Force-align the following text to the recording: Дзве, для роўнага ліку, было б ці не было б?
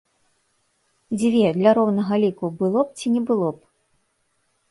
Дзве, 1.19 1.43
для 1.57 1.69
роўнага 1.79 2.13
ліку, 2.25 2.45
было 2.61 2.79
б 2.85 2.89
ці 3.01 3.07
не 3.17 3.21
было 3.29 3.49
б? 3.59 3.69